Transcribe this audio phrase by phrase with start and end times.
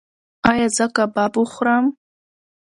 [0.49, 1.85] ایا زه کباب وخورم؟